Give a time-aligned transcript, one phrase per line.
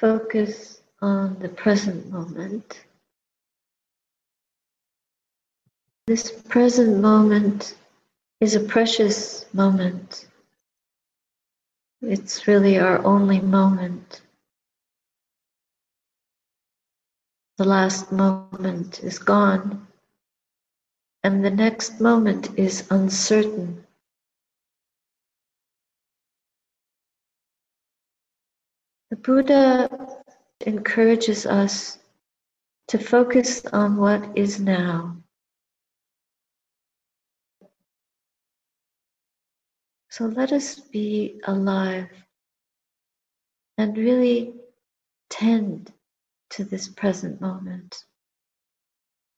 [0.00, 2.84] focus on the present moment.
[6.06, 7.74] This present moment
[8.40, 10.26] is a precious moment.
[12.00, 14.22] It's really our only moment.
[17.58, 19.86] The last moment is gone,
[21.22, 23.84] and the next moment is uncertain.
[29.10, 30.08] The Buddha
[30.60, 31.98] encourages us
[32.88, 35.16] to focus on what is now.
[40.10, 42.08] So let us be alive
[43.78, 44.54] and really
[45.28, 45.92] tend
[46.50, 48.04] to this present moment.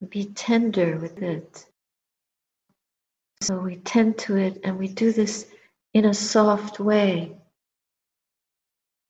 [0.09, 1.67] Be tender with it.
[3.41, 5.47] So we tend to it and we do this
[5.95, 7.37] in a soft way.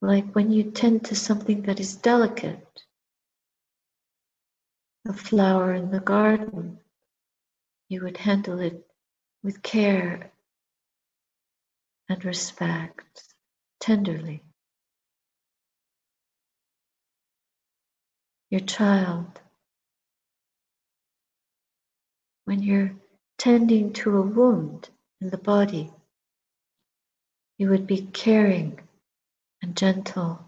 [0.03, 2.83] Like when you tend to something that is delicate,
[5.07, 6.81] a flower in the garden,
[7.87, 8.85] you would handle it
[9.43, 10.33] with care
[12.09, 13.33] and respect
[13.79, 14.43] tenderly.
[18.49, 19.39] Your child,
[22.43, 22.93] when you're
[23.37, 24.89] tending to a wound
[25.21, 25.93] in the body,
[27.57, 28.81] you would be caring
[29.63, 30.43] and gentle,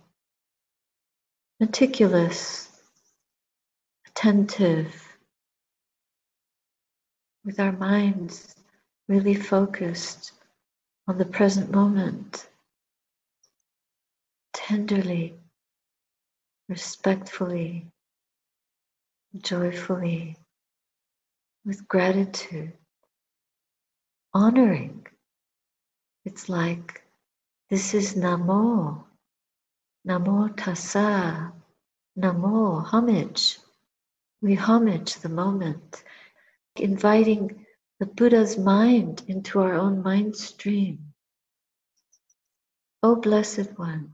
[1.61, 2.69] meticulous,
[4.07, 5.17] attentive,
[7.45, 8.55] with our minds
[9.07, 10.33] really focused
[11.07, 12.49] on the present moment,
[14.53, 15.33] tenderly,
[16.67, 17.85] respectfully,
[19.37, 20.35] joyfully,
[21.63, 22.73] with gratitude,
[24.33, 25.07] honoring.
[26.25, 27.04] It's like
[27.69, 29.05] this is Namo,
[30.07, 31.51] Namo Tassa,
[32.17, 33.57] Namo, homage.
[34.41, 36.03] We homage the moment,
[36.75, 37.65] inviting
[37.99, 41.13] the Buddha's mind into our own mind stream.
[43.01, 44.13] O Blessed One,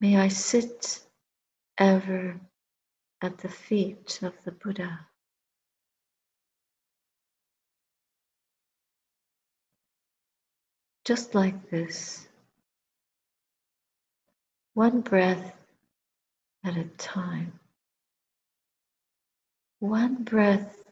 [0.00, 1.02] may I sit
[1.78, 2.38] ever
[3.22, 5.06] at the feet of the Buddha.
[11.04, 12.28] Just like this,
[14.74, 15.56] one breath
[16.64, 17.58] at a time,
[19.80, 20.82] one breath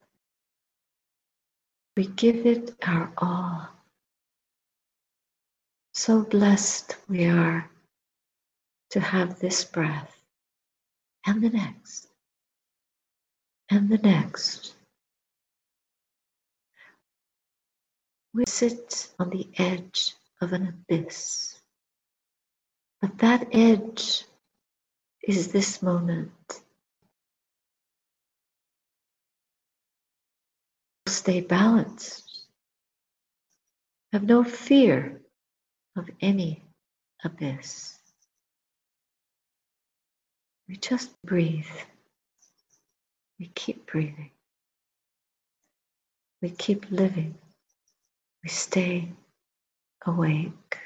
[1.97, 3.69] we give it our all.
[5.95, 7.71] So blessed we are
[8.91, 10.17] to have this breath
[11.27, 12.09] and the next
[13.69, 14.75] and the next.
[18.33, 21.59] We sit on the edge of an abyss,
[23.01, 24.25] but that edge
[25.23, 26.31] is this moment.
[31.21, 32.47] stay balanced.
[34.13, 35.21] Have no fear
[35.97, 36.63] of any
[37.23, 37.99] abyss.
[40.69, 41.77] We just breathe.
[43.39, 44.31] We keep breathing.
[46.41, 47.35] We keep living.
[48.43, 49.13] We stay
[50.07, 50.79] awake.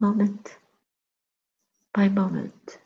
[0.00, 0.56] Moment
[1.94, 2.78] by moment,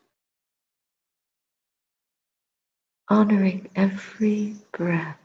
[3.09, 5.19] honoring every breath.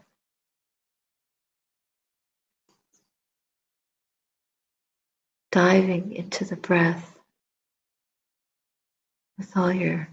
[5.52, 7.18] diving into the breath
[9.38, 10.08] with all your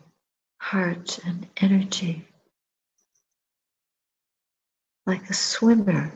[0.59, 2.27] heart and energy,
[5.07, 6.13] like a swimmer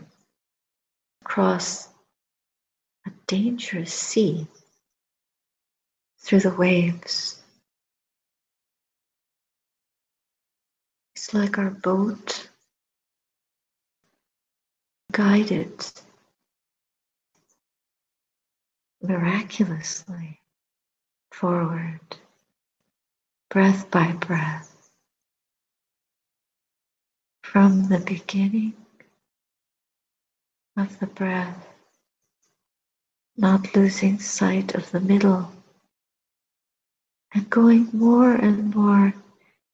[1.25, 1.89] across
[3.07, 4.45] a dangerous sea
[6.19, 7.41] through the waves.
[11.15, 12.49] It's like our boat
[15.13, 15.73] guided
[19.01, 20.41] miraculously
[21.31, 22.01] forward,
[23.49, 24.91] breath by breath,
[27.45, 28.75] from the beginning
[30.77, 31.67] of the breath,
[33.37, 35.53] not losing sight of the middle,
[37.35, 39.15] and going more and more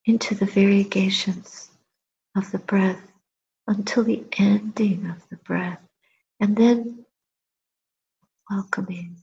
[0.04, 1.70] into the variegations
[2.36, 3.00] of the breath
[3.66, 5.80] until the ending of the breath,
[6.40, 7.04] and then
[8.50, 9.16] welcoming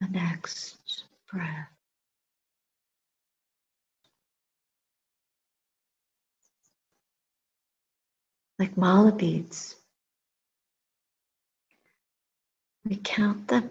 [0.00, 1.68] the next breath.
[8.58, 9.76] Like mala beads,
[12.88, 13.70] we count them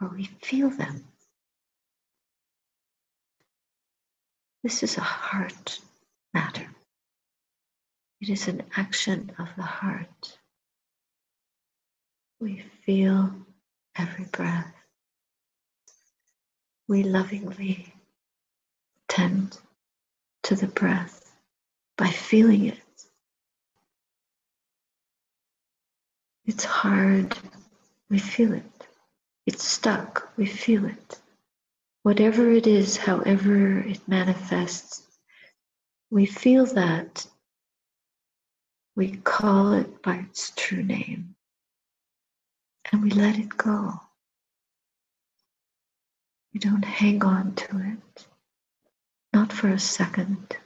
[0.00, 1.04] or we feel them
[4.62, 5.78] This is a heart
[6.34, 6.66] matter.
[8.20, 10.38] It is an action of the heart.
[12.40, 13.34] We feel
[13.96, 14.74] every breath.
[16.88, 17.94] We lovingly
[19.08, 19.58] tend
[20.42, 21.34] to the breath
[21.96, 22.78] by feeling it.
[26.44, 27.34] It's hard,
[28.10, 28.88] we feel it.
[29.46, 31.20] It's stuck, we feel it.
[32.02, 35.02] Whatever it is, however it manifests,
[36.10, 37.26] we feel that.
[38.96, 41.36] We call it by its true name
[42.90, 44.00] and we let it go.
[46.52, 48.26] We don't hang on to it,
[49.32, 50.56] not for a second.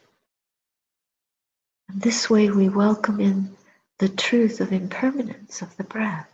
[1.89, 3.55] And this way we welcome in
[3.99, 6.34] the truth of impermanence of the breath.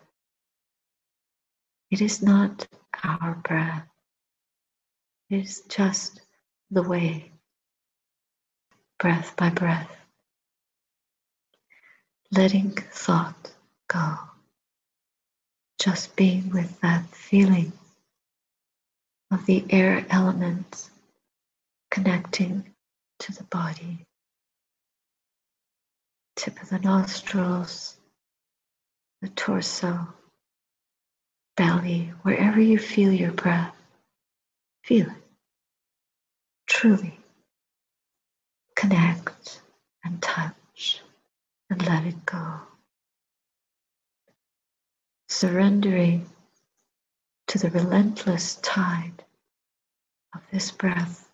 [1.90, 2.68] It is not
[3.04, 3.88] our breath,
[5.28, 6.20] it is just
[6.70, 7.32] the way,
[8.98, 9.90] breath by breath,
[12.30, 13.52] letting thought
[13.88, 14.16] go,
[15.80, 17.72] just being with that feeling
[19.32, 20.90] of the air element
[21.90, 22.72] connecting
[23.18, 24.06] to the body
[26.36, 27.96] tip of the nostrils,
[29.20, 30.08] the torso,
[31.56, 33.76] belly, wherever you feel your breath,
[34.84, 35.22] feel it.
[36.66, 37.18] Truly
[38.76, 39.60] connect
[40.04, 41.00] and touch
[41.68, 42.60] and let it go.
[45.28, 46.28] Surrendering
[47.48, 49.24] to the relentless tide
[50.34, 51.30] of this breath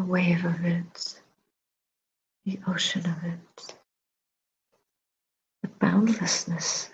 [0.00, 1.20] the wave of it,
[2.46, 3.74] the ocean of it,
[5.80, 6.90] boundlessness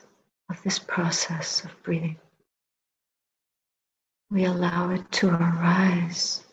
[0.48, 2.16] of this process of breathing.
[4.30, 6.44] We allow it to arise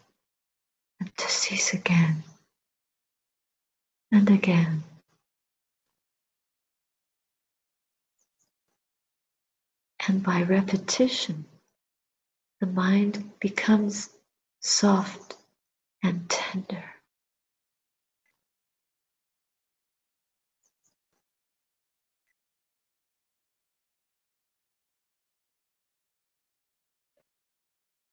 [1.00, 2.24] and to cease again
[4.12, 4.83] and again.
[10.07, 11.45] And by repetition,
[12.59, 14.09] the mind becomes
[14.59, 15.38] soft
[16.03, 16.93] and tender.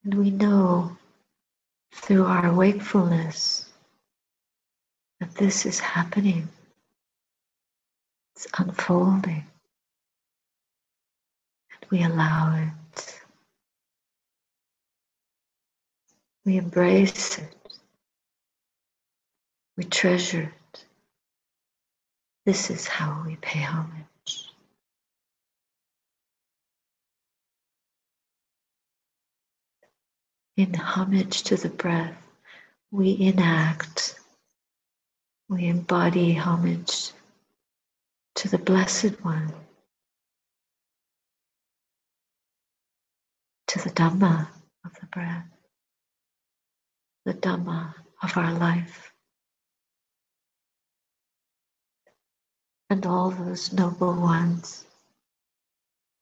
[0.04, 0.96] And we know
[1.92, 3.68] through our wakefulness
[5.20, 6.48] that this is happening.
[8.34, 9.44] It's unfolding.
[11.72, 13.20] And we allow it.
[16.46, 17.56] We embrace it.
[19.76, 20.84] We treasure it.
[22.46, 24.09] This is how we pay homage.
[30.60, 32.14] In homage to the breath,
[32.90, 34.20] we enact,
[35.48, 37.12] we embody homage
[38.34, 39.54] to the Blessed One,
[43.68, 44.48] to the Dhamma
[44.84, 45.46] of the breath,
[47.24, 49.10] the Dhamma of our life.
[52.90, 54.84] and all those noble ones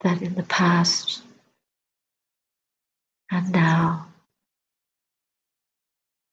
[0.03, 1.23] that in the past
[3.31, 4.08] and now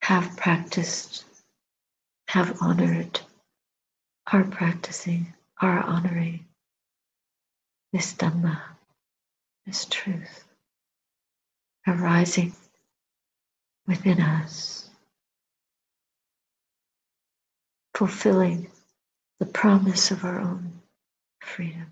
[0.05, 1.25] have practiced,
[2.27, 3.19] have honored,
[4.31, 6.45] are practicing, are honoring
[7.91, 8.61] this Dhamma,
[9.65, 10.43] this truth
[11.87, 12.53] arising
[13.87, 14.87] within us,
[17.95, 18.69] fulfilling
[19.39, 20.81] the promise of our own
[21.41, 21.91] freedom.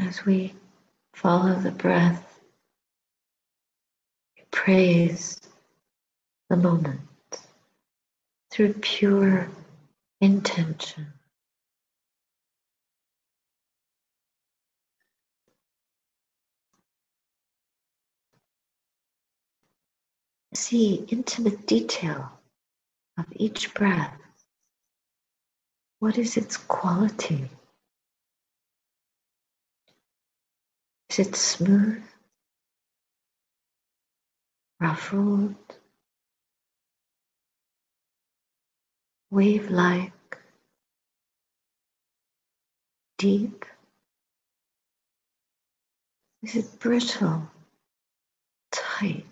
[0.00, 0.54] As we
[1.12, 2.40] follow the breath,
[4.34, 5.38] we praise
[6.48, 7.00] the moment
[8.50, 9.50] through pure
[10.22, 11.06] intention.
[20.54, 22.32] See intimate detail
[23.18, 24.16] of each breath.
[25.98, 27.50] What is its quality?
[31.10, 32.02] Is it smooth,
[34.80, 35.56] ruffled,
[39.30, 40.38] wave like,
[43.18, 43.64] deep?
[46.42, 47.50] Is it brittle,
[48.72, 49.29] tight?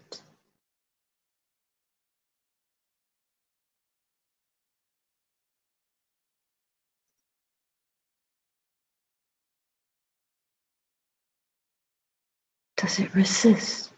[12.79, 13.91] Does it resist?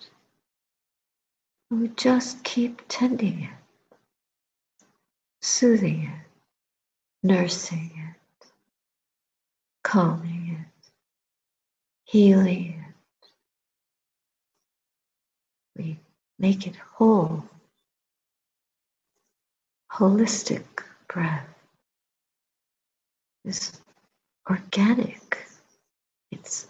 [1.71, 3.51] We just keep tending it,
[5.43, 6.27] soothing it,
[7.23, 8.49] nursing it,
[9.85, 10.91] calming it,
[12.07, 13.29] healing it.
[15.77, 16.01] We
[16.39, 17.45] make it whole,
[19.93, 20.65] holistic
[21.07, 21.47] breath
[23.45, 23.79] is
[24.49, 25.47] organic.
[26.31, 26.70] It's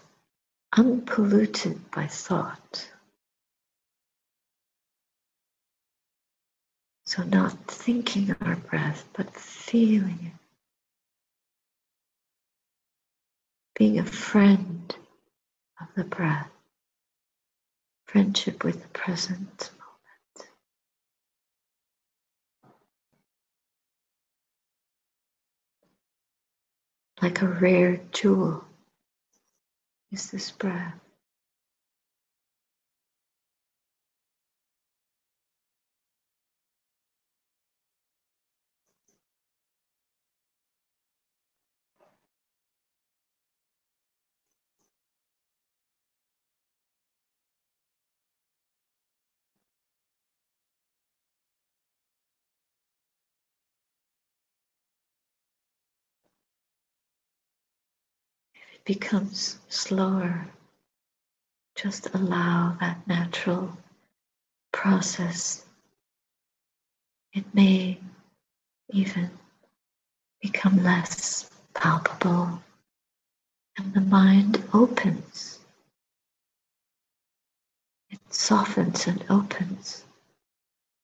[0.77, 2.89] unpolluted by thought.
[7.05, 10.33] So, not thinking our breath, but feeling it.
[13.77, 14.95] Being a friend
[15.81, 16.49] of the breath,
[18.05, 20.51] friendship with the present moment.
[27.21, 28.63] Like a rare jewel
[30.11, 31.10] is this breath.
[58.85, 60.47] Becomes slower,
[61.75, 63.77] just allow that natural
[64.71, 65.65] process.
[67.33, 67.99] It may
[68.89, 69.29] even
[70.41, 72.61] become less palpable
[73.77, 75.59] and the mind opens.
[78.09, 80.03] It softens and opens.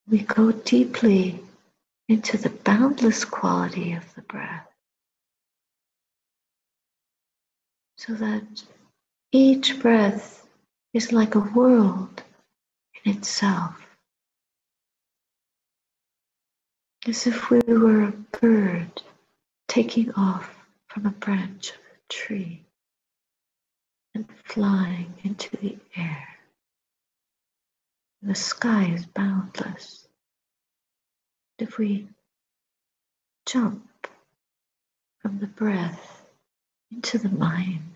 [0.10, 1.40] We go deeply
[2.10, 4.67] into the boundless quality of the breath.
[7.98, 8.64] So that
[9.32, 10.48] each breath
[10.94, 12.24] is like a world
[13.04, 13.76] in itself.
[17.08, 19.02] As if we were a bird
[19.68, 20.56] taking off
[20.88, 22.66] from a branch of a tree
[24.14, 26.28] and flying into the air.
[28.22, 30.08] The sky is boundless.
[31.60, 32.08] If we
[33.46, 34.08] jump
[35.22, 36.27] from the breath
[36.92, 37.96] into the mind.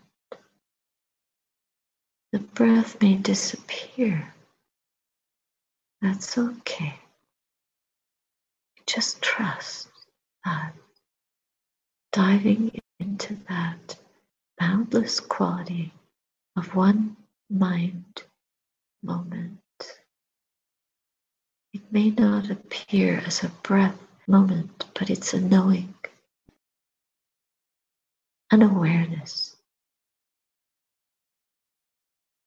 [2.32, 4.34] The breath may disappear.
[6.02, 6.96] That's okay.
[8.88, 9.88] Just trust
[10.46, 10.74] that
[12.12, 13.98] diving into that
[14.60, 15.94] boundless quality
[16.58, 17.16] of one
[17.50, 18.24] mind
[19.04, 19.60] moment.
[21.74, 25.94] It may not appear as a breath moment, but it's a knowing
[28.52, 29.56] an awareness,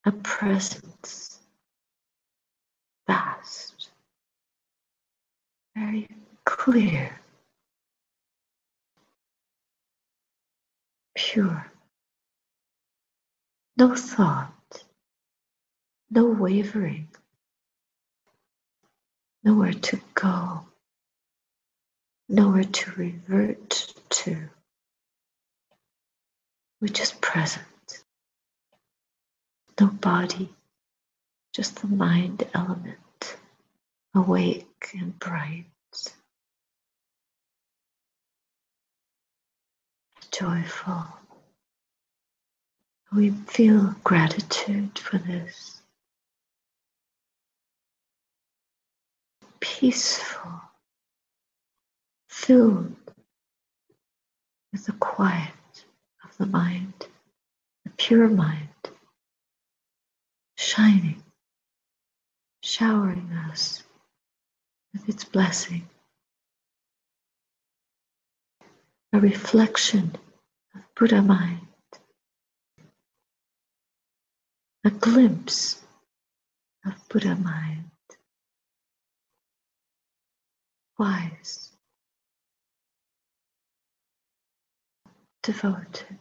[0.04, 1.40] a presence,
[3.06, 3.90] vast,
[5.76, 6.06] very
[6.44, 7.10] clear,
[11.16, 11.72] pure,
[13.78, 14.84] no thought,
[16.10, 17.08] no wavering,
[19.42, 20.66] nowhere to go,
[22.28, 24.50] nowhere to revert to.
[26.84, 27.64] We're just present.
[29.80, 30.50] No body,
[31.54, 33.38] just the mind element,
[34.14, 35.64] awake and bright,
[40.30, 41.06] joyful.
[43.16, 45.80] We feel gratitude for this.
[49.58, 50.60] Peaceful,
[52.28, 52.94] filled
[54.70, 55.54] with the quiet
[56.38, 56.94] the mind,
[57.84, 58.68] the pure mind,
[60.56, 61.22] shining,
[62.62, 63.82] showering us
[64.92, 65.88] with its blessing.
[69.12, 70.16] A reflection
[70.74, 71.60] of Buddha mind,
[74.84, 75.80] a glimpse
[76.84, 77.90] of Buddha mind,
[80.98, 81.63] wise,
[85.44, 86.18] devoted.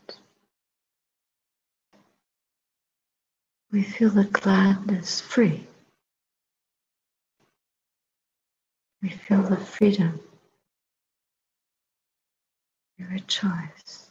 [3.72, 5.65] We feel the gladness free.
[9.01, 10.20] We feel the freedom.
[13.00, 14.10] We rejoice.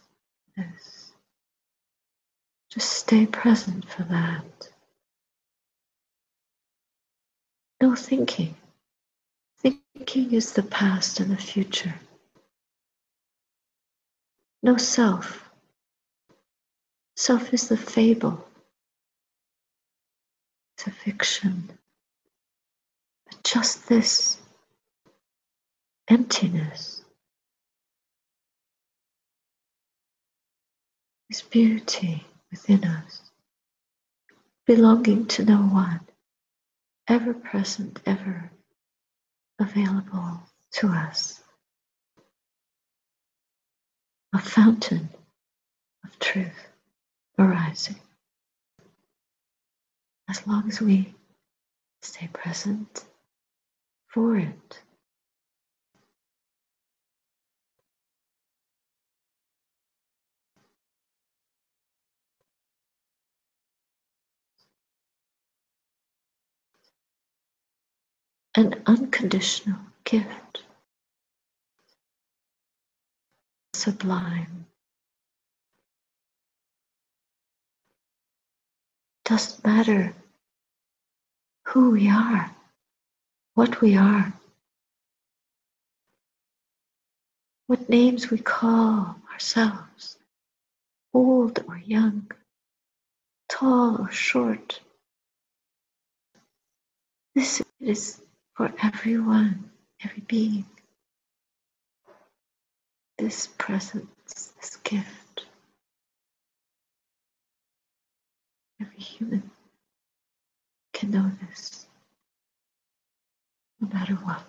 [0.57, 1.13] This.
[2.71, 4.71] Just stay present for that.
[7.81, 8.55] No thinking.
[9.59, 11.95] Thinking is the past and the future.
[14.63, 15.51] No self.
[17.17, 18.47] Self is the fable.
[20.77, 21.79] It's a fiction.
[23.27, 24.39] But just this
[26.09, 27.05] emptiness
[31.31, 33.23] is beauty within us,
[34.67, 36.01] belonging to no one,
[37.09, 38.51] ever present, ever
[39.59, 40.41] available
[40.73, 41.42] to us.
[44.35, 45.11] A fountain
[46.05, 46.69] of truth
[47.39, 47.97] arising.
[50.29, 51.15] As long as we
[52.03, 53.05] stay present
[54.09, 54.81] for it.
[68.55, 70.42] An unconditional gift.
[73.83, 74.67] Sublime.
[79.25, 80.15] Doesn't matter
[81.65, 82.55] who we are,
[83.55, 84.33] what we are,
[87.67, 90.17] what names we call ourselves,
[91.13, 92.31] old or young,
[93.49, 94.79] tall or short.
[97.35, 98.21] This is
[98.55, 99.73] for everyone,
[100.05, 100.67] every being.
[103.23, 105.47] This presence, this gift.
[108.81, 109.49] Every human
[110.93, 111.87] can know this,
[113.81, 114.43] no matter what.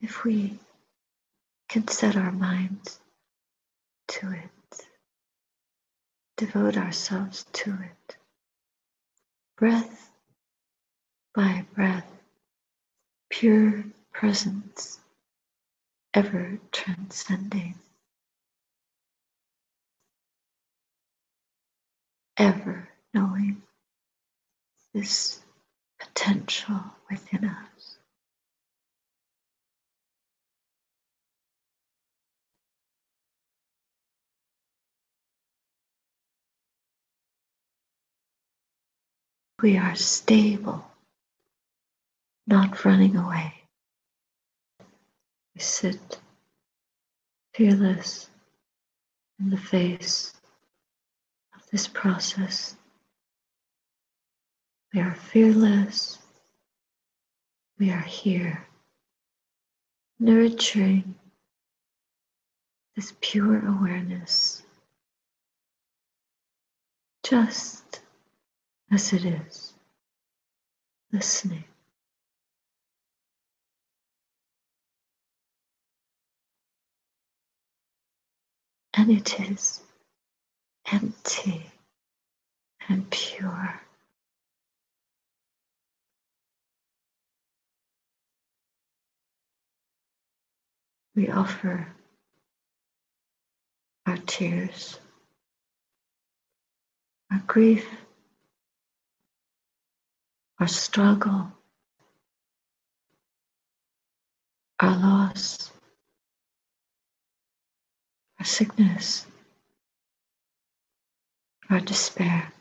[0.00, 0.58] If we
[1.68, 2.98] can set our minds
[4.08, 4.86] to it,
[6.38, 8.16] devote ourselves to it
[9.58, 10.10] breath
[11.34, 12.11] by breath,
[13.42, 15.00] pure presence,
[16.14, 17.74] ever transcending,
[22.36, 23.60] ever knowing
[24.94, 25.40] this
[25.98, 27.96] potential within us.
[39.60, 40.91] we are stable,
[42.46, 43.54] not running away.
[45.54, 46.18] We sit
[47.54, 48.28] fearless
[49.38, 50.32] in the face
[51.54, 52.76] of this process.
[54.94, 56.18] We are fearless.
[57.78, 58.66] We are here,
[60.20, 61.16] nurturing
[62.94, 64.62] this pure awareness
[67.24, 68.00] just
[68.90, 69.74] as it is,
[71.12, 71.64] listening.
[78.94, 79.80] And it is
[80.92, 81.66] empty
[82.88, 83.80] and pure.
[91.14, 91.88] We offer
[94.06, 94.98] our tears,
[97.30, 97.86] our grief,
[100.60, 101.48] our struggle,
[104.80, 105.71] our loss,
[108.42, 109.24] our sickness,
[111.70, 112.52] our despair.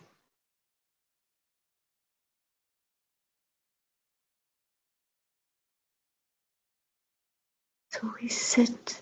[7.90, 9.02] So we sit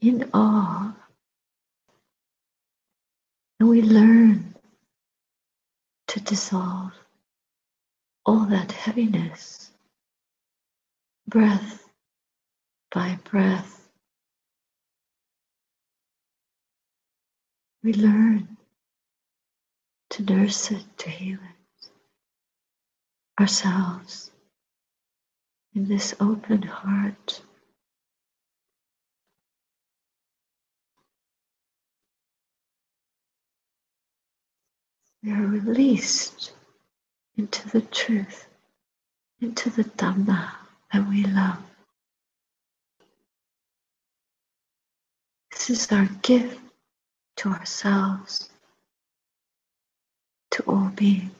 [0.00, 0.92] in awe
[3.60, 4.56] and we learn
[6.08, 6.92] to dissolve
[8.24, 9.70] all that heaviness,
[11.28, 11.88] breath
[12.90, 13.85] by breath.
[17.86, 18.56] We learn
[20.10, 21.88] to nurse it, to heal it
[23.40, 24.32] ourselves
[25.72, 27.42] in this open heart.
[35.22, 36.54] We are released
[37.36, 38.48] into the truth,
[39.40, 40.50] into the Dhamma
[40.92, 41.62] that we love.
[45.52, 46.65] This is our gift
[47.36, 48.50] to ourselves,
[50.52, 51.32] to all beings.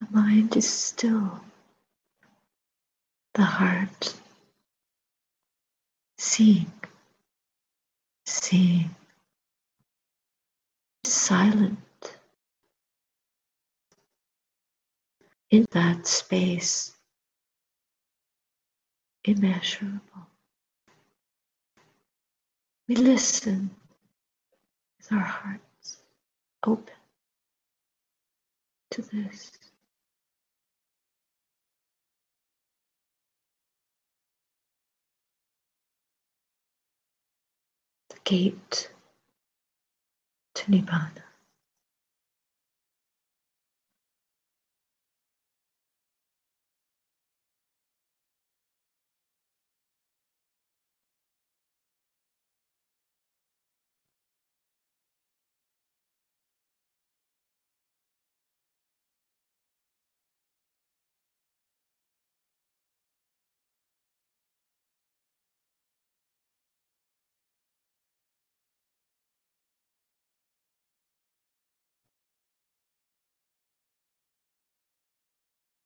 [0.00, 1.40] The mind is still.
[3.34, 4.14] The heart
[6.18, 6.72] seeing,
[8.26, 8.94] seeing,
[11.04, 11.78] silent.
[15.50, 16.92] In that space,
[19.24, 20.00] immeasurable.
[22.88, 23.70] We listen
[24.98, 25.98] with our hearts
[26.66, 26.94] open
[28.92, 29.52] to this.
[38.24, 38.90] Gate
[40.54, 41.22] to Nibbana.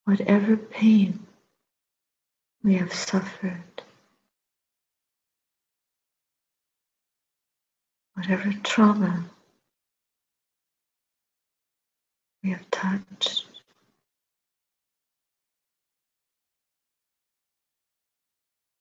[0.06, 1.20] Whatever pain
[2.64, 3.82] we have suffered,
[8.14, 9.24] whatever trauma
[12.44, 13.46] we have touched.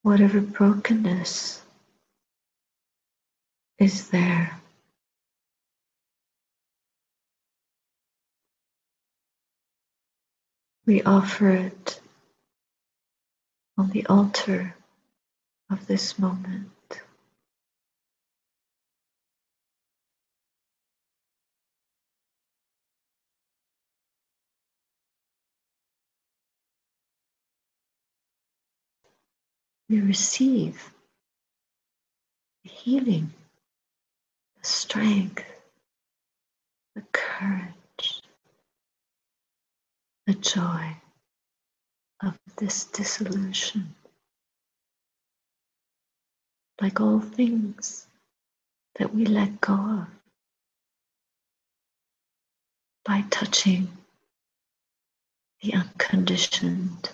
[0.04, 1.64] Whatever brokenness
[3.80, 4.60] is there.
[10.86, 12.00] We offer it
[13.78, 14.76] on the altar
[15.72, 16.70] of this moment.
[29.90, 30.92] We receive
[32.64, 33.34] the healing,
[34.62, 35.46] the strength,
[36.96, 37.74] the courage
[40.26, 40.98] the joy
[42.24, 43.96] of this dissolution.
[46.82, 48.08] Like all things
[49.00, 50.08] that we let go of
[53.06, 53.88] by touching
[55.62, 57.10] the unconditioned